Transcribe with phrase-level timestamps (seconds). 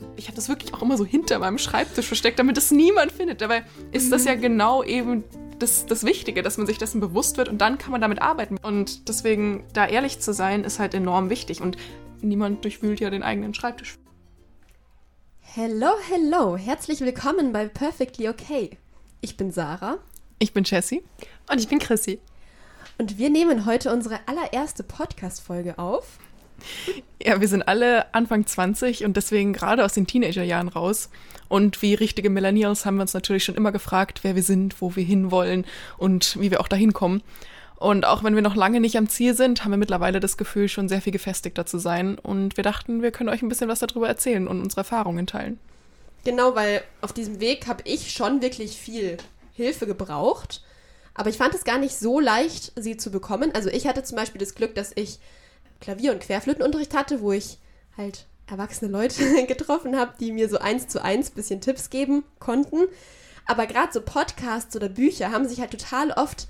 [0.00, 3.12] Und ich habe das wirklich auch immer so hinter meinem Schreibtisch versteckt, damit es niemand
[3.12, 3.40] findet.
[3.40, 4.40] Dabei ist das ja mhm.
[4.40, 5.24] genau eben
[5.58, 8.58] das, das Wichtige, dass man sich dessen bewusst wird und dann kann man damit arbeiten.
[8.58, 11.60] Und deswegen, da ehrlich zu sein, ist halt enorm wichtig.
[11.60, 11.76] Und
[12.20, 13.98] niemand durchwühlt ja den eigenen Schreibtisch.
[15.40, 16.56] Hello, hello.
[16.56, 18.70] Herzlich willkommen bei Perfectly Okay.
[19.20, 19.98] Ich bin Sarah.
[20.38, 21.02] Ich bin Jessie.
[21.50, 22.20] Und ich bin Chrissy.
[22.98, 26.18] Und wir nehmen heute unsere allererste Podcast-Folge auf.
[27.22, 31.08] Ja, wir sind alle Anfang 20 und deswegen gerade aus den Teenagerjahren raus.
[31.48, 34.96] Und wie richtige Millennials haben wir uns natürlich schon immer gefragt, wer wir sind, wo
[34.96, 35.64] wir hinwollen
[35.98, 37.22] und wie wir auch dahin kommen.
[37.76, 40.68] Und auch wenn wir noch lange nicht am Ziel sind, haben wir mittlerweile das Gefühl,
[40.68, 42.18] schon sehr viel gefestigter zu sein.
[42.18, 45.58] Und wir dachten, wir können euch ein bisschen was darüber erzählen und unsere Erfahrungen teilen.
[46.24, 49.18] Genau, weil auf diesem Weg habe ich schon wirklich viel
[49.52, 50.62] Hilfe gebraucht.
[51.14, 53.54] Aber ich fand es gar nicht so leicht, sie zu bekommen.
[53.54, 55.18] Also ich hatte zum Beispiel das Glück, dass ich
[55.80, 57.58] Klavier- und Querflötenunterricht hatte, wo ich
[57.96, 62.86] halt erwachsene Leute getroffen habe, die mir so eins zu eins bisschen Tipps geben konnten.
[63.46, 66.48] Aber gerade so Podcasts oder Bücher haben sich halt total oft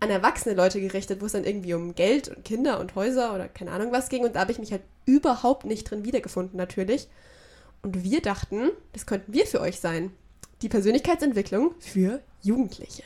[0.00, 3.48] an erwachsene Leute gerichtet, wo es dann irgendwie um Geld und Kinder und Häuser oder
[3.48, 4.24] keine Ahnung was ging.
[4.24, 7.08] Und da habe ich mich halt überhaupt nicht drin wiedergefunden, natürlich.
[7.82, 10.10] Und wir dachten, das könnten wir für euch sein.
[10.62, 13.04] Die Persönlichkeitsentwicklung für Jugendliche.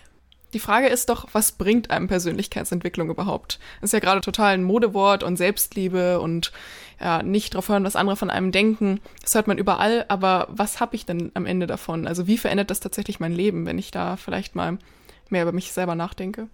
[0.56, 3.58] Die Frage ist doch, was bringt einem Persönlichkeitsentwicklung überhaupt?
[3.82, 6.50] Das ist ja gerade total ein Modewort und Selbstliebe und
[6.98, 9.02] ja, nicht darauf hören, was andere von einem denken.
[9.20, 12.06] Das hört man überall, aber was habe ich denn am Ende davon?
[12.06, 14.78] Also wie verändert das tatsächlich mein Leben, wenn ich da vielleicht mal
[15.28, 16.48] mehr über mich selber nachdenke?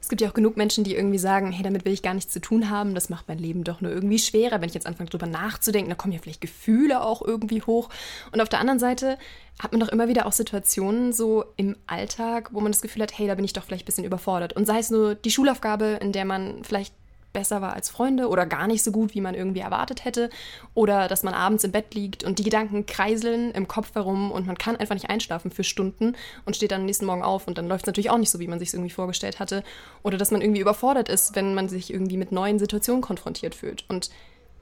[0.00, 2.32] Es gibt ja auch genug Menschen, die irgendwie sagen, hey, damit will ich gar nichts
[2.32, 4.60] zu tun haben, das macht mein Leben doch nur irgendwie schwerer.
[4.60, 7.90] Wenn ich jetzt anfange drüber nachzudenken, da kommen ja vielleicht Gefühle auch irgendwie hoch.
[8.32, 9.18] Und auf der anderen Seite
[9.60, 13.16] hat man doch immer wieder auch Situationen so im Alltag, wo man das Gefühl hat,
[13.16, 14.54] hey, da bin ich doch vielleicht ein bisschen überfordert.
[14.54, 16.94] Und sei es nur die Schulaufgabe, in der man vielleicht
[17.32, 20.30] besser war als Freunde oder gar nicht so gut, wie man irgendwie erwartet hätte.
[20.74, 24.46] Oder dass man abends im Bett liegt und die Gedanken kreiseln im Kopf herum und
[24.46, 26.14] man kann einfach nicht einschlafen für Stunden
[26.44, 28.40] und steht dann am nächsten Morgen auf und dann läuft es natürlich auch nicht so,
[28.40, 29.62] wie man sich irgendwie vorgestellt hatte.
[30.02, 33.84] Oder dass man irgendwie überfordert ist, wenn man sich irgendwie mit neuen Situationen konfrontiert fühlt.
[33.88, 34.10] Und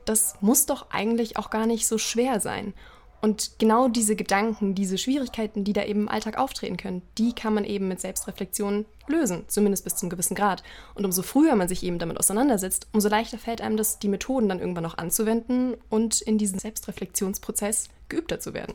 [0.04, 2.74] das muss doch eigentlich auch gar nicht so schwer sein.
[3.20, 7.52] Und genau diese Gedanken, diese Schwierigkeiten, die da eben im Alltag auftreten können, die kann
[7.52, 10.62] man eben mit Selbstreflexion lösen, zumindest bis zum gewissen Grad.
[10.94, 14.48] Und umso früher man sich eben damit auseinandersetzt, umso leichter fällt einem das, die Methoden
[14.48, 18.74] dann irgendwann noch anzuwenden und in diesen Selbstreflexionsprozess geübter zu werden.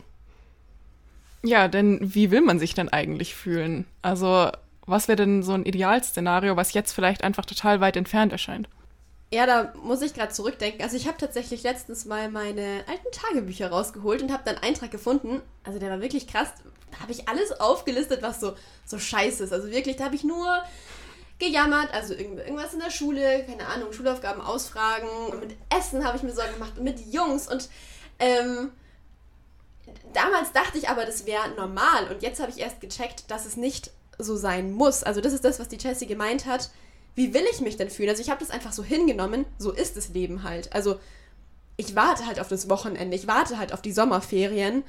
[1.42, 3.86] Ja, denn wie will man sich denn eigentlich fühlen?
[4.02, 4.50] Also,
[4.86, 8.68] was wäre denn so ein Idealszenario, was jetzt vielleicht einfach total weit entfernt erscheint?
[9.32, 10.82] Ja, da muss ich gerade zurückdenken.
[10.82, 14.90] Also ich habe tatsächlich letztens mal meine alten Tagebücher rausgeholt und habe dann einen Eintrag
[14.90, 15.42] gefunden.
[15.64, 16.48] Also der war wirklich krass.
[16.92, 18.54] Da habe ich alles aufgelistet, was so,
[18.84, 19.52] so scheiße ist.
[19.52, 20.62] Also wirklich, da habe ich nur
[21.38, 25.08] gejammert, also irgendwas in der Schule, keine Ahnung, Schulaufgaben ausfragen.
[25.30, 27.48] Und mit Essen habe ich mir Sorgen gemacht und mit Jungs.
[27.48, 27.68] Und
[28.20, 28.70] ähm,
[30.12, 32.08] damals dachte ich aber, das wäre normal.
[32.08, 35.02] Und jetzt habe ich erst gecheckt, dass es nicht so sein muss.
[35.02, 36.70] Also das ist das, was die Jessie gemeint hat
[37.14, 38.10] wie will ich mich denn fühlen?
[38.10, 40.72] Also ich habe das einfach so hingenommen, so ist das Leben halt.
[40.72, 40.98] Also
[41.76, 44.84] ich warte halt auf das Wochenende, ich warte halt auf die Sommerferien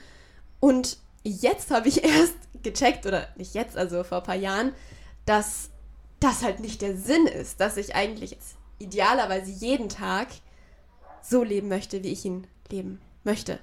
[0.60, 4.74] und jetzt habe ich erst gecheckt, oder nicht jetzt, also vor ein paar Jahren,
[5.26, 5.70] dass
[6.20, 8.38] das halt nicht der Sinn ist, dass ich eigentlich
[8.80, 10.28] idealerweise jeden Tag
[11.22, 13.60] so leben möchte, wie ich ihn leben möchte.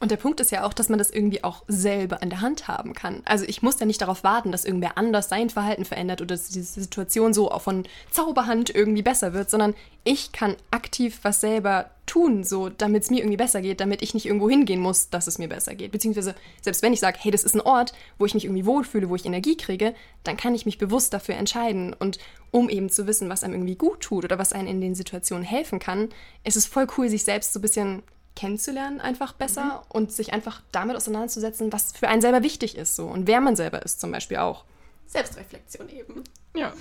[0.00, 2.68] Und der Punkt ist ja auch, dass man das irgendwie auch selber in der Hand
[2.68, 3.22] haben kann.
[3.24, 6.48] Also ich muss ja nicht darauf warten, dass irgendwer anders sein Verhalten verändert oder dass
[6.48, 7.82] diese Situation so auch von
[8.12, 13.18] Zauberhand irgendwie besser wird, sondern ich kann aktiv was selber tun, so damit es mir
[13.18, 15.90] irgendwie besser geht, damit ich nicht irgendwo hingehen muss, dass es mir besser geht.
[15.90, 19.08] Beziehungsweise selbst wenn ich sage, hey, das ist ein Ort, wo ich mich irgendwie wohlfühle,
[19.08, 21.92] wo ich Energie kriege, dann kann ich mich bewusst dafür entscheiden.
[21.92, 22.18] Und
[22.52, 25.44] um eben zu wissen, was einem irgendwie gut tut oder was einem in den Situationen
[25.44, 26.08] helfen kann,
[26.44, 28.02] ist es voll cool, sich selbst so ein bisschen
[28.38, 29.90] kennenzulernen einfach besser mhm.
[29.90, 33.56] und sich einfach damit auseinanderzusetzen, was für einen selber wichtig ist so und wer man
[33.56, 34.64] selber ist zum Beispiel auch.
[35.08, 36.22] Selbstreflexion eben.
[36.54, 36.72] Ja.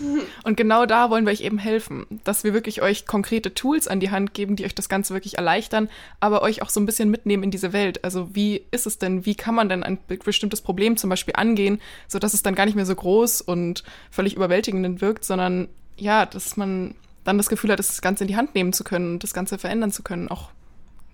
[0.43, 3.99] Und genau da wollen wir euch eben helfen, dass wir wirklich euch konkrete Tools an
[3.99, 5.89] die Hand geben, die euch das Ganze wirklich erleichtern,
[6.19, 8.03] aber euch auch so ein bisschen mitnehmen in diese Welt.
[8.03, 11.81] Also wie ist es denn, wie kann man denn ein bestimmtes Problem zum Beispiel angehen,
[12.07, 16.55] sodass es dann gar nicht mehr so groß und völlig überwältigend wirkt, sondern ja, dass
[16.57, 19.33] man dann das Gefühl hat, das Ganze in die Hand nehmen zu können und das
[19.33, 20.51] Ganze verändern zu können, auch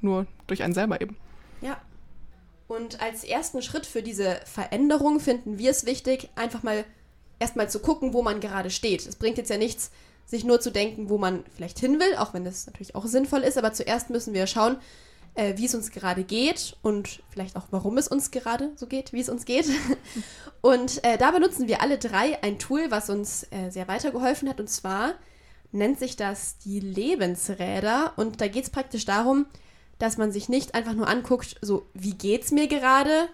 [0.04, 1.18] nur durch einen selber eben.
[1.62, 1.82] Ja.
[2.68, 6.86] Und als ersten Schritt für diese Veränderung finden wir es wichtig, einfach mal
[7.40, 9.06] erstmal zu gucken, wo man gerade steht.
[9.06, 9.92] Es bringt jetzt ja nichts,
[10.26, 13.42] sich nur zu denken, wo man vielleicht hin will, auch wenn das natürlich auch sinnvoll
[13.42, 14.78] ist, aber zuerst müssen wir schauen,
[15.36, 19.14] äh, wie es uns gerade geht und vielleicht auch, warum es uns gerade so geht,
[19.14, 19.66] wie es uns geht.
[20.62, 24.60] Und äh, da benutzen wir alle drei ein Tool, was uns äh, sehr weitergeholfen hat,
[24.60, 25.16] und zwar
[25.72, 28.14] nennt sich das die Lebensräder.
[28.16, 29.48] Und da geht es praktisch darum,
[30.04, 33.30] dass man sich nicht einfach nur anguckt, so, wie geht's mir gerade?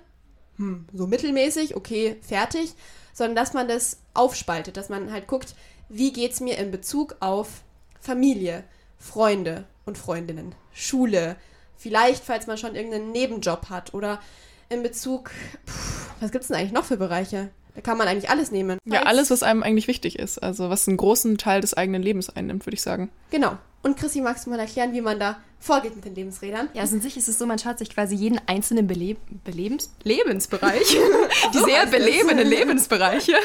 [0.57, 2.75] Hm, so mittelmäßig, okay, fertig,
[3.12, 5.56] sondern dass man das aufspaltet, dass man halt guckt,
[5.89, 7.63] wie geht's mir in Bezug auf
[8.00, 8.63] Familie,
[9.00, 11.38] Freunde und Freundinnen, Schule,
[11.75, 14.21] vielleicht, falls man schon irgendeinen Nebenjob hat oder
[14.69, 15.31] in Bezug,
[15.66, 17.50] pff, was gibt's denn eigentlich noch für Bereiche?
[17.75, 18.80] Da kann man eigentlich alles nehmen.
[18.86, 20.39] Ja, alles, was einem eigentlich wichtig ist.
[20.39, 23.10] Also was einen großen Teil des eigenen Lebens einnimmt, würde ich sagen.
[23.31, 23.57] Genau.
[23.81, 26.68] Und Chrissy, magst du mal erklären, wie man da vorgeht mit den Lebensrädern?
[26.74, 29.92] Ja, also in sich ist es so, man schaut sich quasi jeden einzelnen Beleb Belebens
[30.04, 30.98] Lebensbereich,
[31.54, 33.36] die sehr belebenden Lebensbereiche.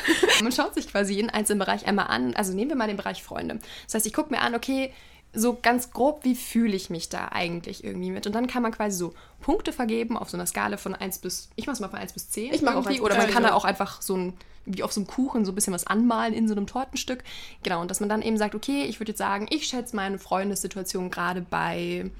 [0.43, 2.35] Man schaut sich quasi jeden einzelnen Bereich einmal an.
[2.35, 3.61] Also nehmen wir mal den Bereich Freunde.
[3.85, 4.93] Das heißt, ich gucke mir an, okay,
[5.35, 8.27] so ganz grob, wie fühle ich mich da eigentlich irgendwie mit?
[8.27, 11.51] Und dann kann man quasi so Punkte vergeben auf so einer Skala von 1 bis,
[11.57, 12.55] ich mach's mal von 1 bis 10.
[12.55, 13.01] Ich mach auch irgendwie.
[13.01, 14.33] Oder man kann da auch einfach so ein,
[14.65, 17.25] wie auf so einem Kuchen, so ein bisschen was anmalen in so einem Tortenstück.
[17.63, 20.19] Genau, und dass man dann eben sagt, okay, ich würde jetzt sagen, ich schätze meine
[20.19, 22.11] Freundessituation gerade bei,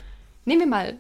[0.45, 0.99] nehmen wir mal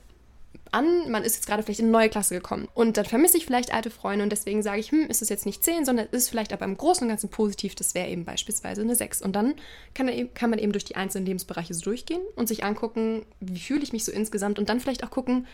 [0.74, 3.46] an, man ist jetzt gerade vielleicht in eine neue Klasse gekommen und dann vermisse ich
[3.46, 6.28] vielleicht alte Freunde und deswegen sage ich, hm, ist es jetzt nicht 10, sondern ist
[6.28, 9.22] vielleicht aber im Großen und Ganzen positiv, das wäre eben beispielsweise eine 6.
[9.22, 9.54] Und dann
[9.94, 13.60] kann, eben, kann man eben durch die einzelnen Lebensbereiche so durchgehen und sich angucken, wie
[13.60, 15.46] fühle ich mich so insgesamt und dann vielleicht auch gucken,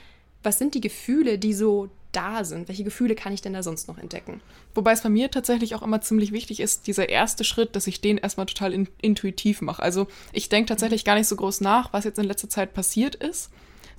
[0.42, 2.68] was sind die Gefühle, die so da sind?
[2.68, 4.40] Welche Gefühle kann ich denn da sonst noch entdecken?
[4.74, 8.00] Wobei es bei mir tatsächlich auch immer ziemlich wichtig ist, dieser erste Schritt, dass ich
[8.00, 9.82] den erstmal total in, intuitiv mache.
[9.82, 13.14] Also ich denke tatsächlich gar nicht so groß nach, was jetzt in letzter Zeit passiert
[13.14, 13.50] ist,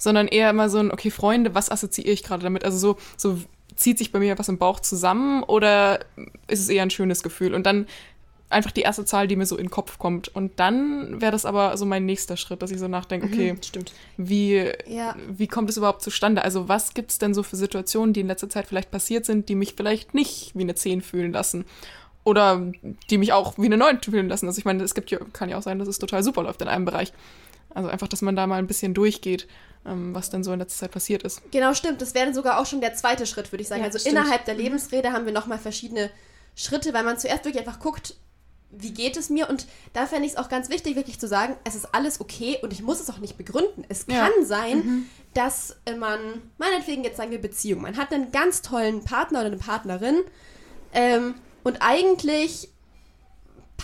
[0.01, 2.65] sondern eher immer so ein, okay, Freunde, was assoziiere ich gerade damit?
[2.65, 3.38] Also so, so
[3.75, 6.00] zieht sich bei mir was im Bauch zusammen oder
[6.48, 7.53] ist es eher ein schönes Gefühl?
[7.53, 7.86] Und dann
[8.50, 10.27] einfach die erste Zahl, die mir so in den Kopf kommt.
[10.27, 13.63] Und dann wäre das aber so mein nächster Schritt, dass ich so nachdenke, okay, Mhm,
[13.63, 13.94] stimmt.
[14.18, 15.15] wie, Ja.
[15.30, 16.44] wie kommt es überhaupt zustande?
[16.44, 19.48] Also was gibt es denn so für Situationen, die in letzter Zeit vielleicht passiert sind,
[19.50, 21.63] die mich vielleicht nicht wie eine 10 fühlen lassen?
[22.24, 22.71] Oder
[23.09, 24.45] die mich auch wie eine 9 fühlen lassen.
[24.48, 26.62] Also ich meine, es gibt ja, kann ja auch sein, dass es total super läuft
[26.62, 27.13] in einem Bereich.
[27.73, 29.47] Also einfach, dass man da mal ein bisschen durchgeht,
[29.85, 31.41] ähm, was denn so in letzter Zeit passiert ist.
[31.51, 32.01] Genau, stimmt.
[32.01, 33.81] Das wäre sogar auch schon der zweite Schritt, würde ich sagen.
[33.81, 34.15] Ja, also stimmt.
[34.18, 36.09] innerhalb der Lebensrede haben wir nochmal verschiedene
[36.56, 38.15] Schritte, weil man zuerst wirklich einfach guckt,
[38.73, 39.50] wie geht es mir?
[39.50, 42.57] Und da fände ich es auch ganz wichtig, wirklich zu sagen, es ist alles okay
[42.62, 43.83] und ich muss es auch nicht begründen.
[43.89, 44.21] Es Ja.
[44.24, 46.19] kann sein, dass äh, man,
[46.57, 50.21] meinetwegen jetzt sagen wir Beziehung, man hat einen ganz tollen Partner oder eine Partnerin
[50.94, 52.69] ähm, und eigentlich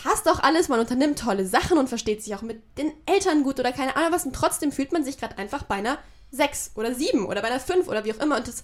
[0.03, 3.59] passt auch alles, man unternimmt tolle Sachen und versteht sich auch mit den Eltern gut
[3.59, 5.97] oder keine Ahnung was und trotzdem fühlt man sich gerade einfach bei einer
[6.31, 8.63] 6 oder 7 oder bei einer 5 oder wie auch immer und das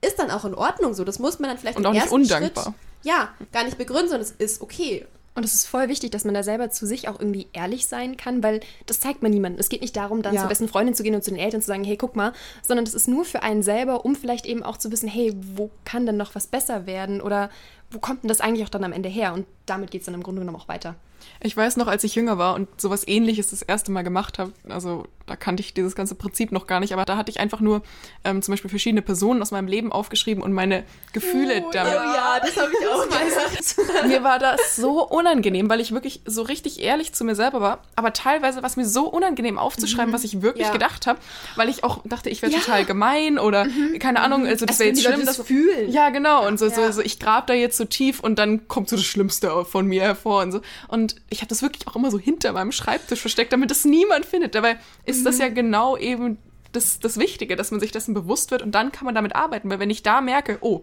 [0.00, 1.04] ist dann auch in Ordnung so.
[1.04, 2.64] Das muss man dann vielleicht Und im auch nicht ersten undankbar.
[2.64, 5.06] Schritt, ja, gar nicht begründen, sondern es ist okay.
[5.36, 8.16] Und es ist voll wichtig, dass man da selber zu sich auch irgendwie ehrlich sein
[8.16, 9.60] kann, weil das zeigt man niemandem.
[9.60, 10.40] Es geht nicht darum, dann Ja.
[10.40, 12.86] zur besten Freundin zu gehen und zu den Eltern zu sagen, hey, guck mal, sondern
[12.86, 16.06] das ist nur für einen selber, um vielleicht eben auch zu wissen, hey, wo kann
[16.06, 17.50] denn noch was besser werden oder
[17.90, 19.34] wo kommt denn das eigentlich auch dann am Ende her?
[19.34, 20.96] Und damit geht es dann im Grunde genommen auch weiter.
[21.40, 24.52] Ich weiß noch, als ich jünger war und sowas ähnliches das erste Mal gemacht habe,
[24.68, 27.60] also da kannte ich dieses ganze Prinzip noch gar nicht, aber da hatte ich einfach
[27.60, 27.82] nur
[28.24, 31.92] ähm, zum Beispiel verschiedene Personen aus meinem Leben aufgeschrieben und meine Gefühle damit.
[31.94, 34.06] Oh ja, das habe ich auch gemacht.
[34.08, 37.82] Mir war das so unangenehm, weil ich wirklich so richtig ehrlich zu mir selber war.
[37.96, 40.72] Aber teilweise war es mir so unangenehm aufzuschreiben, was ich wirklich Ja.
[40.72, 41.18] gedacht habe,
[41.56, 43.66] weil ich auch dachte, ich wäre total gemein oder
[43.98, 45.90] keine Ahnung, also das wäre jetzt schlimm, das fühlen.
[45.90, 46.46] Ja, genau.
[46.46, 46.74] Und so, Ja.
[46.74, 49.86] so, so ich grab da jetzt so tief und dann kommt so das Schlimmste von
[49.86, 50.60] mir hervor und so.
[50.88, 54.24] Und ich habe das wirklich auch immer so hinter meinem Schreibtisch versteckt, damit das niemand
[54.26, 54.54] findet.
[54.54, 56.38] Dabei ist das ja genau eben
[56.72, 59.70] das, das Wichtige, dass man sich dessen bewusst wird und dann kann man damit arbeiten.
[59.70, 60.82] Weil wenn ich da merke, oh,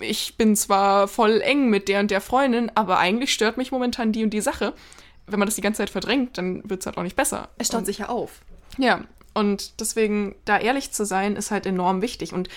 [0.00, 4.12] ich bin zwar voll eng mit der und der Freundin, aber eigentlich stört mich momentan
[4.12, 4.74] die und die Sache.
[5.26, 7.48] Wenn man das die ganze Zeit verdrängt, dann wird es halt auch nicht besser.
[7.56, 8.42] Es staut sich ja auf.
[8.76, 12.32] Ja, und deswegen da ehrlich zu sein, ist halt enorm wichtig.
[12.32, 12.48] Und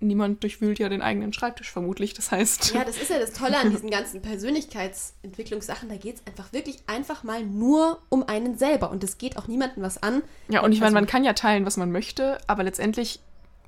[0.00, 2.14] niemand durchwühlt ja den eigenen Schreibtisch vermutlich.
[2.14, 5.88] Das heißt, Ja, das ist ja das Tolle an diesen ganzen Persönlichkeitsentwicklungssachen.
[5.88, 8.90] Da geht es einfach wirklich einfach mal nur um einen selber.
[8.90, 10.22] Und es geht auch niemandem was an.
[10.48, 13.20] ja, und ich meine, Also- man kann ja teilen, was man möchte, aber letztendlich,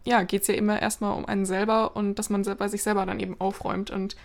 [0.05, 3.05] ja, geht es ja immer erstmal um einen selber und dass man bei sich selber
[3.07, 3.91] dann eben aufräumt.
[3.91, 4.17] Und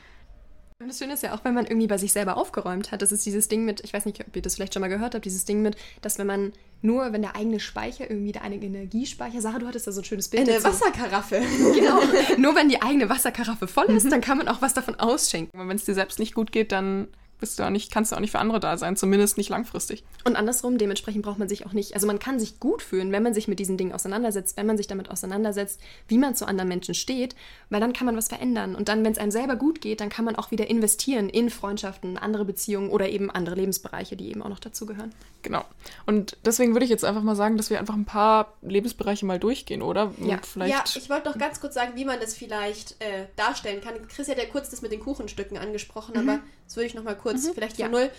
[0.80, 3.12] Und das Schöne ist ja auch, wenn man irgendwie bei sich selber aufgeräumt hat, das
[3.14, 5.24] ist dieses Ding mit, ich weiß nicht, ob ihr das vielleicht schon mal gehört habt,
[5.26, 6.54] dieses Ding mit, dass wenn man
[6.86, 10.06] nur, wenn der eigene Speicher, irgendwie der eigene Energiespeicher, Sarah, du hattest da so ein
[10.06, 10.48] schönes Bild.
[10.48, 10.68] Eine dazu.
[10.68, 11.42] Wasserkaraffe.
[11.76, 12.00] Genau.
[12.38, 15.68] Nur wenn die eigene Wasserkaraffe voll ist, dann kann man auch was davon ausschenken.
[15.68, 17.08] wenn es dir selbst nicht gut geht, dann
[17.46, 20.04] bist du auch nicht, kannst du auch nicht für andere da sein, zumindest nicht langfristig.
[20.24, 23.22] Und andersrum, dementsprechend braucht man sich auch nicht, also man kann sich gut fühlen, wenn
[23.22, 26.68] man sich mit diesen Dingen auseinandersetzt, wenn man sich damit auseinandersetzt, wie man zu anderen
[26.68, 27.36] Menschen steht,
[27.70, 28.74] weil dann kann man was verändern.
[28.74, 31.52] Und dann, wenn es einem selber gut geht, dann kann man auch wieder investieren in
[31.52, 35.14] Freundschaften, andere Beziehungen oder eben andere Lebensbereiche, die eben auch noch dazugehören.
[35.44, 35.64] Genau.
[36.08, 39.38] Und deswegen würde ich jetzt einfach mal sagen, dass wir einfach ein paar Lebensbereiche mal
[39.38, 40.12] durchgehen, oder?
[40.20, 40.40] Ja.
[40.42, 40.74] Vielleicht.
[40.74, 43.94] Ja, ich wollte noch ganz kurz sagen, wie man das vielleicht äh, darstellen kann.
[44.08, 47.16] Chris hat ja kurz das mit den Kuchenstücken angesprochen, aber das würde ich noch mal
[47.18, 47.90] kurz, vielleicht von Ja.
[47.90, 48.10] null.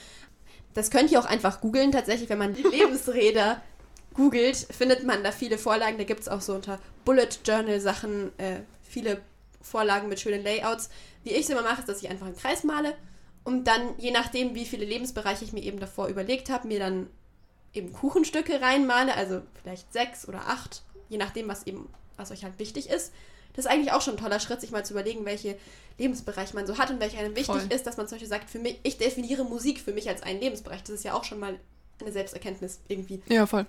[0.74, 3.62] Das könnt ihr auch einfach googeln, tatsächlich, wenn man die Lebensräder
[4.14, 5.98] googelt, findet man da viele Vorlagen.
[5.98, 9.20] Da gibt es auch so unter Bullet Journal Sachen äh, viele
[9.60, 10.90] Vorlagen mit schönen Layouts.
[11.24, 12.94] Wie ich es immer mache, ist, dass ich einfach einen Kreis male
[13.44, 17.08] und dann, je nachdem, wie viele Lebensbereiche ich mir eben davor überlegt habe, mir dann
[17.74, 22.58] eben Kuchenstücke reinmale, also vielleicht sechs oder acht, je nachdem, was eben, was euch halt
[22.58, 23.12] wichtig ist.
[23.56, 25.56] Das ist eigentlich auch schon ein toller Schritt, sich mal zu überlegen, welche
[25.98, 27.72] Lebensbereiche man so hat und welcher einem wichtig Voll.
[27.72, 30.40] ist, dass man zum Beispiel sagt, für mich, ich definiere Musik für mich als einen
[30.40, 30.82] Lebensbereich.
[30.82, 31.58] Das ist ja auch schon mal
[32.00, 33.22] eine Selbsterkenntnis irgendwie.
[33.28, 33.66] Ja, voll.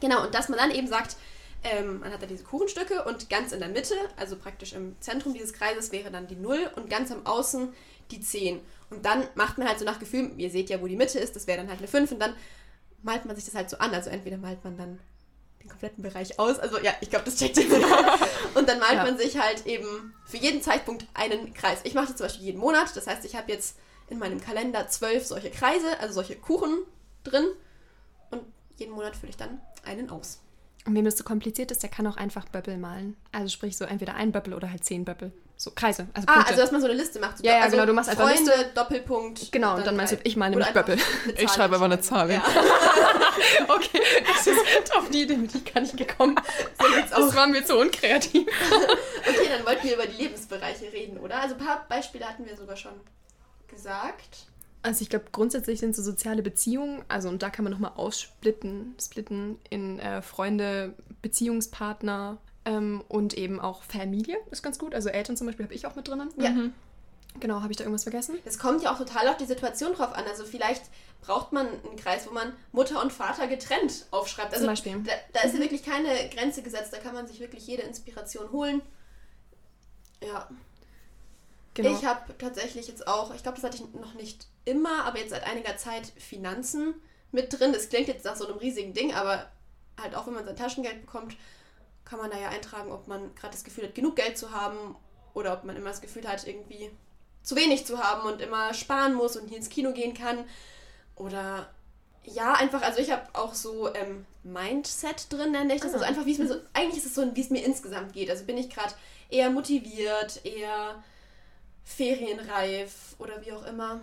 [0.00, 1.16] Genau, und dass man dann eben sagt,
[1.64, 5.34] ähm, man hat da diese Kuchenstücke und ganz in der Mitte, also praktisch im Zentrum
[5.34, 7.72] dieses Kreises, wäre dann die 0 und ganz am Außen
[8.12, 8.60] die 10.
[8.90, 11.34] Und dann macht man halt so nach Gefühl, ihr seht ja, wo die Mitte ist,
[11.34, 12.34] das wäre dann halt eine 5 und dann
[13.02, 13.92] malt man sich das halt so an.
[13.92, 14.98] Also entweder malt man dann
[15.68, 16.58] den kompletten Bereich aus.
[16.58, 17.66] Also ja, ich glaube, das checkt ihr.
[18.54, 19.04] und dann malt ja.
[19.04, 21.80] man sich halt eben für jeden Zeitpunkt einen Kreis.
[21.84, 22.96] Ich mache das zum Beispiel jeden Monat.
[22.96, 23.76] Das heißt, ich habe jetzt
[24.08, 26.78] in meinem Kalender zwölf solche Kreise, also solche Kuchen
[27.24, 27.46] drin.
[28.30, 28.42] Und
[28.76, 30.40] jeden Monat fülle ich dann einen aus.
[30.88, 33.14] Und wem das zu so kompliziert ist, der kann auch einfach Böppel malen.
[33.30, 35.32] Also sprich so entweder ein Böppel oder halt zehn Böppel.
[35.54, 36.08] So Kreise.
[36.14, 37.36] Also ah, also dass man so eine Liste macht.
[37.36, 38.70] So ja, ja, also genau, du machst einfach Freunde, Liste.
[38.74, 39.52] Doppelpunkt.
[39.52, 40.96] Genau, und dann, dann meinst du, ich meine mit Böppel.
[41.36, 42.30] Ich schreibe einfach eine Zahl.
[42.30, 42.42] Ja.
[43.68, 46.36] okay, das ist auf die Idee, mit die kann ich gekommen.
[46.80, 47.36] So das auch.
[47.36, 48.46] waren wir zu unkreativ.
[49.28, 51.42] okay, dann wollten wir über die Lebensbereiche reden, oder?
[51.42, 52.94] Also ein paar Beispiele hatten wir sogar schon
[53.66, 54.46] gesagt.
[54.88, 58.94] Also ich glaube, grundsätzlich sind so soziale Beziehungen, also und da kann man nochmal aussplitten,
[58.98, 64.94] splitten in äh, Freunde, Beziehungspartner, ähm, und eben auch Familie ist ganz gut.
[64.94, 66.28] Also Eltern zum Beispiel habe ich auch mit drin.
[66.38, 66.50] Ja.
[66.50, 66.72] Mhm.
[67.40, 68.38] Genau, habe ich da irgendwas vergessen?
[68.46, 70.24] Es kommt ja auch total auf die Situation drauf an.
[70.26, 70.82] Also vielleicht
[71.20, 74.52] braucht man einen Kreis, wo man Mutter und Vater getrennt aufschreibt.
[74.52, 75.02] Also Zum Beispiel.
[75.04, 75.64] Da, da ist ja mhm.
[75.64, 76.92] wirklich keine Grenze gesetzt.
[76.92, 78.80] Da kann man sich wirklich jede Inspiration holen.
[80.22, 80.48] Ja.
[81.78, 81.96] Genau.
[81.96, 85.30] Ich habe tatsächlich jetzt auch, ich glaube, das hatte ich noch nicht immer, aber jetzt
[85.30, 86.94] seit einiger Zeit Finanzen
[87.30, 87.72] mit drin.
[87.72, 89.48] Das klingt jetzt nach so einem riesigen Ding, aber
[89.96, 91.36] halt auch, wenn man sein Taschengeld bekommt,
[92.04, 94.96] kann man da ja eintragen, ob man gerade das Gefühl hat, genug Geld zu haben
[95.34, 96.90] oder ob man immer das Gefühl hat, irgendwie
[97.44, 100.46] zu wenig zu haben und immer sparen muss und nie ins Kino gehen kann.
[101.14, 101.70] Oder
[102.24, 105.92] ja, einfach, also ich habe auch so ähm, Mindset drin, nenne ich das.
[105.92, 106.08] Also ah.
[106.08, 108.30] einfach, wie es mir so, eigentlich ist es so, wie es mir insgesamt geht.
[108.30, 108.94] Also bin ich gerade
[109.30, 111.04] eher motiviert, eher
[111.96, 114.00] ferienreif oder wie auch immer.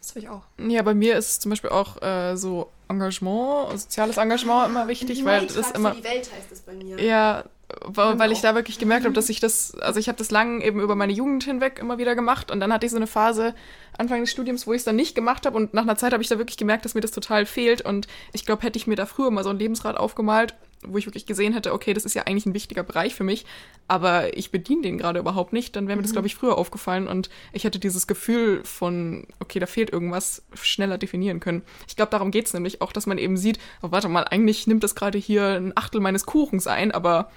[0.00, 0.42] Das habe ich auch.
[0.58, 5.46] Ja, bei mir ist zum Beispiel auch äh, so Engagement, soziales Engagement immer wichtig, weil
[5.46, 5.94] das immer.
[5.94, 7.00] Für die Welt heißt es bei mir.
[7.00, 7.44] Ja,
[7.84, 10.80] weil ich da wirklich gemerkt habe, dass ich das, also ich habe das lang eben
[10.80, 13.54] über meine Jugend hinweg immer wieder gemacht und dann hatte ich so eine Phase
[13.98, 16.22] Anfang des Studiums, wo ich es dann nicht gemacht habe und nach einer Zeit habe
[16.22, 18.96] ich da wirklich gemerkt, dass mir das total fehlt und ich glaube, hätte ich mir
[18.96, 22.14] da früher mal so ein Lebensrad aufgemalt, wo ich wirklich gesehen hätte, okay, das ist
[22.14, 23.44] ja eigentlich ein wichtiger Bereich für mich,
[23.88, 26.16] aber ich bediene den gerade überhaupt nicht, dann wäre mir das, mhm.
[26.16, 30.98] glaube ich, früher aufgefallen und ich hätte dieses Gefühl von, okay, da fehlt irgendwas, schneller
[30.98, 31.62] definieren können.
[31.88, 34.66] Ich glaube, darum geht es nämlich auch, dass man eben sieht, oh, warte mal, eigentlich
[34.66, 37.30] nimmt das gerade hier ein Achtel meines Kuchens ein, aber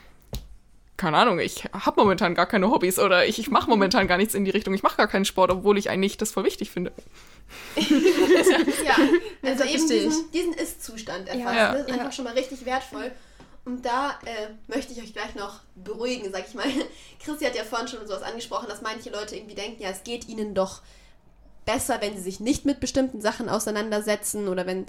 [1.02, 4.36] keine Ahnung, ich habe momentan gar keine Hobbys oder ich, ich mache momentan gar nichts
[4.36, 6.92] in die Richtung, ich mache gar keinen Sport, obwohl ich eigentlich das voll wichtig finde.
[7.76, 8.96] ja,
[9.42, 11.74] also eben diesen, diesen Ist-Zustand erfassen, ja.
[11.74, 13.12] das ist einfach schon mal richtig wertvoll.
[13.64, 16.66] Und da äh, möchte ich euch gleich noch beruhigen, sag ich mal.
[17.20, 20.28] Christi hat ja vorhin schon sowas angesprochen, dass manche Leute irgendwie denken, ja, es geht
[20.28, 20.82] ihnen doch
[21.66, 24.88] besser, wenn sie sich nicht mit bestimmten Sachen auseinandersetzen oder wenn,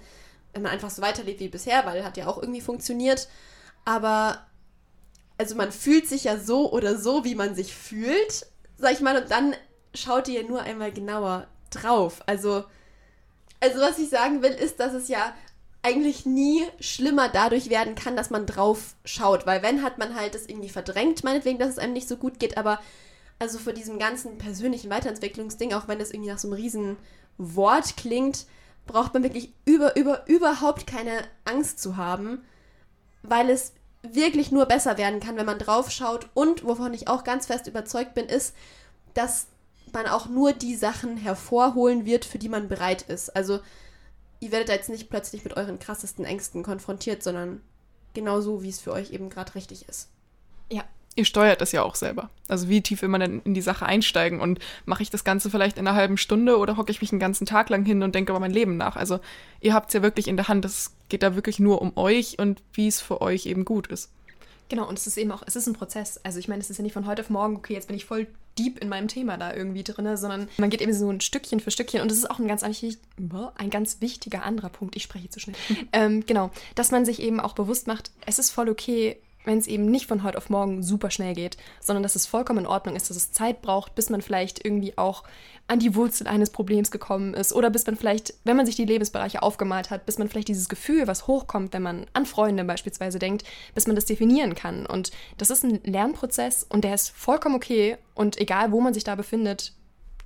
[0.55, 3.29] wenn man einfach so weiterlebt wie bisher, weil hat ja auch irgendwie funktioniert.
[3.85, 4.47] Aber
[5.37, 8.47] also man fühlt sich ja so oder so, wie man sich fühlt,
[8.79, 9.55] sag ich mal, und dann
[9.95, 12.23] schaut ihr nur einmal genauer drauf.
[12.27, 12.65] Also,
[13.61, 15.35] also was ich sagen will, ist, dass es ja
[15.83, 20.35] eigentlich nie schlimmer dadurch werden kann, dass man drauf schaut, weil wenn hat man halt
[20.35, 22.81] das irgendwie verdrängt, meinetwegen, dass es einem nicht so gut geht, aber
[23.41, 26.97] also vor diesem ganzen persönlichen Weiterentwicklungsding, auch wenn das irgendwie nach so einem riesen
[27.39, 28.47] Wort klingt,
[28.87, 32.45] braucht man wirklich über, über, überhaupt keine Angst zu haben,
[33.23, 33.73] weil es
[34.03, 36.29] wirklich nur besser werden kann, wenn man drauf schaut.
[36.35, 38.55] Und wovon ich auch ganz fest überzeugt bin, ist,
[39.15, 39.47] dass
[39.93, 43.35] man auch nur die Sachen hervorholen wird, für die man bereit ist.
[43.35, 43.61] Also
[44.43, 47.61] ihr werdet da jetzt nicht plötzlich mit euren krassesten Ängsten konfrontiert, sondern
[48.13, 50.11] genau so, wie es für euch eben gerade richtig ist.
[50.71, 50.83] Ja.
[51.15, 52.31] Ihr steuert das ja auch selber.
[52.49, 55.51] Also wie tief will man denn in die Sache einsteigen und mache ich das Ganze
[55.51, 58.15] vielleicht in einer halben Stunde oder hocke ich mich einen ganzen Tag lang hin und
[58.15, 58.97] denke über mein Leben nach?
[58.97, 59.21] Also
[59.61, 60.65] ihr habt es ja wirklich in der Hand.
[60.65, 64.11] Es geht da wirklich nur um euch und wie es für euch eben gut ist.
[64.71, 66.19] Genau, und es ist eben auch, es ist ein Prozess.
[66.25, 68.07] Also ich meine, es ist ja nicht von heute auf morgen, okay, jetzt bin ich
[68.07, 68.27] voll
[68.59, 71.71] deep in meinem Thema da irgendwie drin, sondern man geht eben so ein Stückchen für
[71.71, 74.97] Stückchen und das ist auch ein ganz, ein ganz wichtiger anderer Punkt.
[74.97, 75.57] Ich spreche zu schnell.
[75.93, 79.67] ähm, genau, dass man sich eben auch bewusst macht, es ist voll okay, wenn es
[79.67, 82.97] eben nicht von heute auf morgen super schnell geht, sondern dass es vollkommen in Ordnung
[82.97, 85.25] ist, dass es Zeit braucht, bis man vielleicht irgendwie auch
[85.69, 88.85] an die Wurzel eines Problems gekommen ist oder bis man vielleicht, wenn man sich die
[88.85, 93.19] Lebensbereiche aufgemalt hat, bis man vielleicht dieses Gefühl, was hochkommt, wenn man an Freunde beispielsweise
[93.19, 93.45] denkt,
[93.75, 94.87] bis man das definieren kann.
[94.87, 99.05] Und das ist ein Lernprozess und der ist vollkommen okay und egal, wo man sich
[99.05, 99.73] da befindet,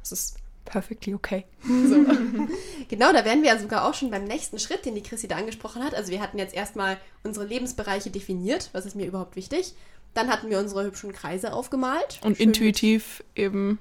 [0.03, 1.45] es ist perfectly okay.
[1.63, 2.05] So.
[2.89, 5.37] genau, da wären wir ja sogar auch schon beim nächsten Schritt, den die Chrissy da
[5.37, 5.95] angesprochen hat.
[5.95, 9.75] Also wir hatten jetzt erstmal unsere Lebensbereiche definiert, was ist mir überhaupt wichtig.
[10.13, 12.21] Dann hatten wir unsere hübschen Kreise aufgemalt.
[12.23, 13.79] Und Schön intuitiv eben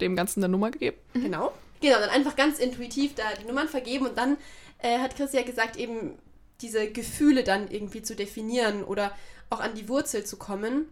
[0.00, 0.96] dem Ganzen eine Nummer gegeben.
[1.14, 1.22] Mhm.
[1.22, 1.52] Genau.
[1.80, 4.36] Genau, dann einfach ganz intuitiv da die Nummern vergeben und dann
[4.78, 6.12] äh, hat Chris ja gesagt, eben
[6.60, 9.12] diese Gefühle dann irgendwie zu definieren oder
[9.50, 10.86] auch an die Wurzel zu kommen.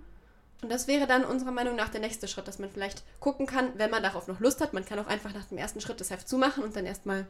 [0.62, 3.70] Und das wäre dann unserer Meinung nach der nächste Schritt, dass man vielleicht gucken kann,
[3.76, 4.72] wenn man darauf noch Lust hat.
[4.72, 7.26] Man kann auch einfach nach dem ersten Schritt das Heft zumachen und dann erstmal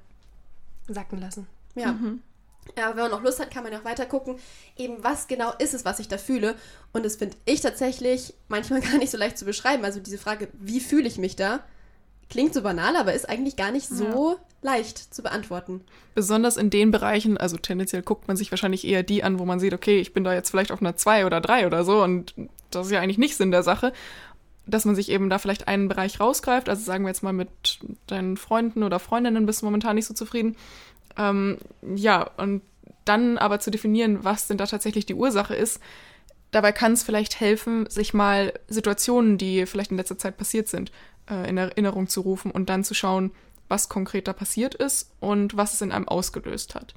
[0.89, 1.47] sacken lassen.
[1.75, 1.93] Ja.
[1.93, 2.23] Mhm.
[2.77, 4.37] Ja, wenn man noch Lust hat, kann man auch weiter gucken,
[4.77, 6.57] eben was genau ist es, was ich da fühle.
[6.93, 9.85] Und das finde ich tatsächlich manchmal gar nicht so leicht zu beschreiben.
[9.85, 11.61] Also diese Frage, wie fühle ich mich da,
[12.29, 14.39] klingt so banal, aber ist eigentlich gar nicht so ja.
[14.63, 15.83] Leicht zu beantworten.
[16.15, 19.61] Besonders in den Bereichen, also tendenziell guckt man sich wahrscheinlich eher die an, wo man
[19.61, 22.35] sieht, okay, ich bin da jetzt vielleicht auf einer 2 oder 3 oder so und
[22.71, 23.93] das ist ja eigentlich nicht Sinn der Sache
[24.67, 26.69] dass man sich eben da vielleicht einen Bereich rausgreift.
[26.69, 30.15] Also sagen wir jetzt mal mit deinen Freunden oder Freundinnen bist du momentan nicht so
[30.15, 30.55] zufrieden
[31.17, 32.63] ähm, ja, und
[33.05, 35.81] dann aber zu definieren, was denn da tatsächlich die Ursache ist,
[36.51, 40.93] dabei kann es vielleicht helfen, sich mal Situationen, die vielleicht in letzter Zeit passiert sind,
[41.29, 43.33] äh, in Erinnerung zu rufen und dann zu schauen,
[43.71, 46.95] was konkret da passiert ist und was es in einem ausgelöst hat.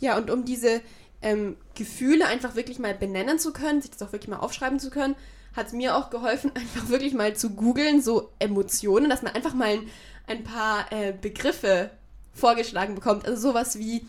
[0.00, 0.80] Ja, und um diese
[1.22, 4.90] ähm, Gefühle einfach wirklich mal benennen zu können, sich das auch wirklich mal aufschreiben zu
[4.90, 5.16] können,
[5.54, 9.54] hat es mir auch geholfen, einfach wirklich mal zu googeln, so Emotionen, dass man einfach
[9.54, 9.90] mal ein,
[10.26, 11.90] ein paar äh, Begriffe
[12.34, 13.26] vorgeschlagen bekommt.
[13.26, 14.06] Also sowas wie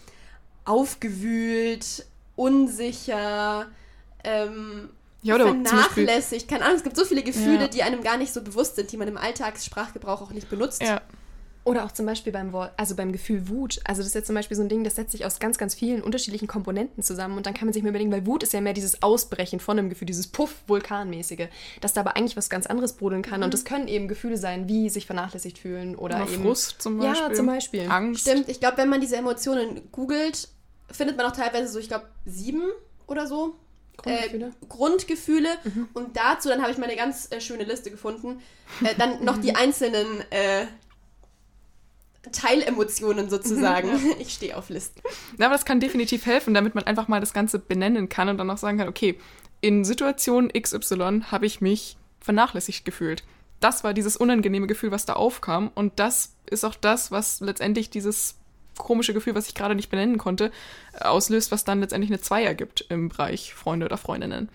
[0.66, 3.68] aufgewühlt, unsicher,
[4.24, 4.90] ähm,
[5.24, 6.48] ja, oder vernachlässigt.
[6.48, 7.68] Keine Ahnung, es gibt so viele Gefühle, ja.
[7.68, 10.82] die einem gar nicht so bewusst sind, die man im Alltagssprachgebrauch auch nicht benutzt.
[10.82, 11.02] Ja.
[11.68, 13.82] Oder auch zum Beispiel beim Wort, also beim Gefühl Wut.
[13.84, 15.76] Also das ist jetzt zum Beispiel so ein Ding, das setzt sich aus ganz, ganz
[15.76, 17.36] vielen unterschiedlichen Komponenten zusammen.
[17.36, 19.78] Und dann kann man sich mal überlegen, weil Wut ist ja mehr dieses Ausbrechen von
[19.78, 21.50] einem Gefühl, dieses Puff, Vulkanmäßige,
[21.82, 23.42] dass da aber eigentlich was ganz anderes brodeln kann.
[23.42, 23.44] Mhm.
[23.44, 27.00] Und das können eben Gefühle sein, wie sich vernachlässigt fühlen oder, oder eben Frust zum
[27.00, 27.28] Beispiel.
[27.28, 27.92] Ja, zum Beispiel.
[27.92, 28.22] Angst.
[28.22, 30.48] Stimmt, ich glaube, wenn man diese Emotionen googelt,
[30.90, 32.64] findet man auch teilweise so, ich glaube, sieben
[33.08, 33.56] oder so
[33.98, 35.50] Grundgefühle, äh, Grundgefühle.
[35.66, 35.90] Mhm.
[35.94, 38.40] und dazu, dann habe ich mal eine ganz äh, schöne Liste gefunden,
[38.86, 40.68] äh, dann noch die einzelnen äh,
[42.32, 43.90] Teilemotionen sozusagen.
[44.20, 45.02] ich stehe auf Listen.
[45.38, 48.38] Ja, aber das kann definitiv helfen, damit man einfach mal das Ganze benennen kann und
[48.38, 49.20] dann auch sagen kann, okay,
[49.62, 53.24] in Situation XY habe ich mich vernachlässigt gefühlt.
[53.60, 55.72] Das war dieses unangenehme Gefühl, was da aufkam.
[55.74, 58.36] Und das ist auch das, was letztendlich dieses
[58.78, 60.52] komische Gefühl, was ich gerade nicht benennen konnte,
[61.00, 64.50] auslöst, was dann letztendlich eine Zweier gibt im Bereich Freunde oder Freundinnen.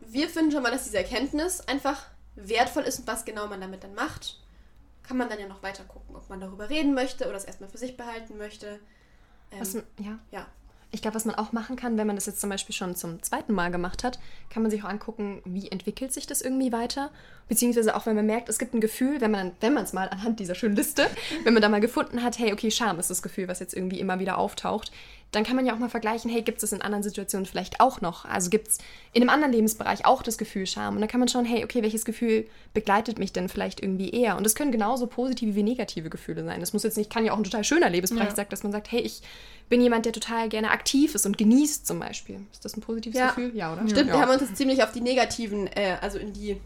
[0.00, 3.84] Wir finden schon mal, dass diese Erkenntnis einfach wertvoll ist und was genau man damit
[3.84, 4.38] dann macht
[5.14, 7.70] kann man dann ja noch weiter gucken, ob man darüber reden möchte oder es erstmal
[7.70, 8.80] für sich behalten möchte.
[9.52, 10.18] Ähm, was, ja.
[10.32, 10.46] ja.
[10.90, 13.22] Ich glaube, was man auch machen kann, wenn man das jetzt zum Beispiel schon zum
[13.22, 14.18] zweiten Mal gemacht hat,
[14.50, 17.12] kann man sich auch angucken, wie entwickelt sich das irgendwie weiter.
[17.46, 20.40] Beziehungsweise auch, wenn man merkt, es gibt ein Gefühl, wenn man wenn es mal anhand
[20.40, 21.06] dieser schönen Liste,
[21.44, 24.00] wenn man da mal gefunden hat, hey, okay, Scham ist das Gefühl, was jetzt irgendwie
[24.00, 24.90] immer wieder auftaucht,
[25.34, 28.00] dann kann man ja auch mal vergleichen, hey, gibt es in anderen Situationen vielleicht auch
[28.00, 28.24] noch?
[28.24, 28.78] Also gibt es
[29.12, 30.94] in einem anderen Lebensbereich auch das Gefühl Scham?
[30.94, 34.36] Und dann kann man schauen, hey, okay, welches Gefühl begleitet mich denn vielleicht irgendwie eher?
[34.36, 36.60] Und das können genauso positive wie negative Gefühle sein.
[36.60, 38.34] Das muss jetzt nicht, kann ja auch ein total schöner Lebensbereich ja.
[38.34, 39.22] sein, dass man sagt, hey, ich
[39.68, 42.40] bin jemand, der total gerne aktiv ist und genießt zum Beispiel.
[42.52, 43.28] Ist das ein positives ja.
[43.28, 43.52] Gefühl?
[43.54, 43.88] Ja, oder?
[43.88, 44.14] Stimmt, ja.
[44.14, 46.60] wir haben uns jetzt ziemlich auf die negativen, äh, also in die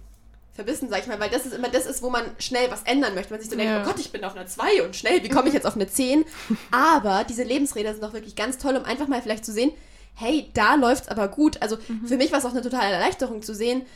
[0.59, 3.15] verbissen, sag ich mal, weil das ist immer das ist, wo man schnell was ändern
[3.15, 3.33] möchte.
[3.33, 5.47] Man sich so denkt, oh Gott, ich bin auf einer 2 und schnell, wie komme
[5.47, 6.25] ich jetzt auf eine 10?
[6.73, 9.71] Aber diese Lebensräder sind doch wirklich ganz toll, um einfach mal vielleicht zu sehen,
[10.15, 11.63] hey, da läuft es aber gut.
[11.63, 12.09] Also mhm.
[12.09, 13.87] für mich war es auch eine totale Erleichterung zu sehen,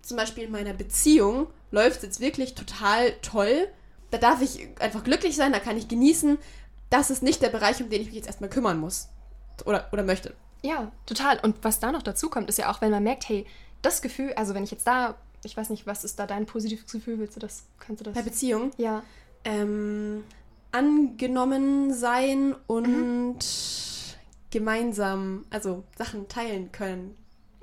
[0.00, 3.66] zum Beispiel in meiner Beziehung läuft es jetzt wirklich total toll.
[4.12, 6.38] Da darf ich einfach glücklich sein, da kann ich genießen.
[6.88, 9.08] Das ist nicht der Bereich, um den ich mich jetzt erstmal kümmern muss.
[9.64, 10.34] Oder, oder möchte.
[10.62, 11.40] Ja, total.
[11.40, 13.44] Und was da noch dazu kommt, ist ja auch, wenn man merkt, hey,
[13.80, 16.90] das Gefühl, also wenn ich jetzt da ich weiß nicht, was ist da dein positives
[16.90, 17.18] Gefühl?
[17.18, 18.14] Willst du das, kannst du das?
[18.14, 18.70] Bei Beziehung?
[18.76, 19.02] Ja.
[19.44, 20.24] Ähm,
[20.70, 23.38] angenommen sein und mhm.
[24.50, 27.16] gemeinsam, also Sachen teilen können.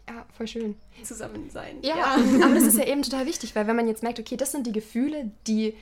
[0.08, 0.76] Ja, voll schön.
[1.04, 1.78] Zusammen sein.
[1.82, 4.38] Ja, ja, aber das ist ja eben total wichtig, weil wenn man jetzt merkt, okay,
[4.38, 5.76] das sind die Gefühle, die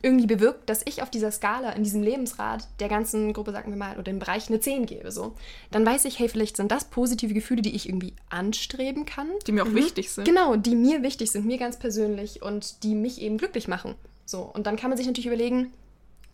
[0.00, 3.76] irgendwie bewirkt, dass ich auf dieser Skala, in diesem Lebensrad der ganzen Gruppe, sagen wir
[3.76, 5.34] mal, oder dem Bereich eine 10 gebe, so,
[5.70, 9.28] dann weiß ich, hey, vielleicht sind das positive Gefühle, die ich irgendwie anstreben kann.
[9.46, 9.76] Die mir auch mhm.
[9.76, 10.24] wichtig sind.
[10.24, 13.94] Genau, die mir wichtig sind, mir ganz persönlich und die mich eben glücklich machen.
[14.24, 15.72] So, und dann kann man sich natürlich überlegen,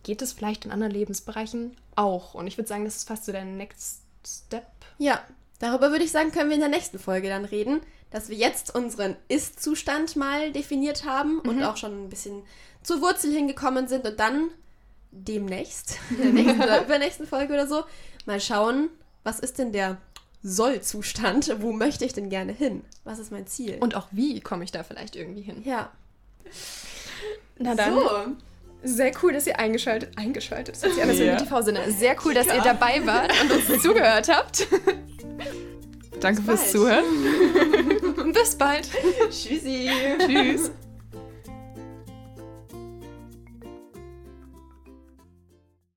[0.03, 2.35] geht es vielleicht in anderen Lebensbereichen auch?
[2.35, 4.67] Und ich würde sagen, das ist fast so der Next Step.
[4.97, 5.21] Ja,
[5.59, 7.81] darüber würde ich sagen, können wir in der nächsten Folge dann reden,
[8.11, 12.43] dass wir jetzt unseren Ist-Zustand mal definiert haben und auch schon ein bisschen
[12.83, 14.49] zur Wurzel hingekommen sind und dann
[15.11, 17.83] demnächst, in der nächsten oder übernächsten Folge oder so,
[18.25, 18.89] mal schauen,
[19.23, 19.97] was ist denn der
[20.43, 21.55] Soll-Zustand?
[21.61, 22.83] Wo möchte ich denn gerne hin?
[23.03, 23.77] Was ist mein Ziel?
[23.79, 25.61] Und auch wie komme ich da vielleicht irgendwie hin?
[25.65, 25.91] ja.
[27.57, 27.93] Na dann.
[27.93, 28.09] So.
[28.81, 31.05] Sehr cool, dass ihr eingeschaltet, eingeschaltet, das als Ja.
[31.05, 31.91] wenn wir TV-Sinne.
[31.91, 34.67] Sehr cool, dass ihr dabei wart und uns zugehört habt.
[36.21, 36.71] Danke fürs bald.
[36.71, 38.33] Zuhören.
[38.33, 38.89] Bis bald.
[39.29, 39.89] Tschüssi.
[40.25, 40.71] Tschüss.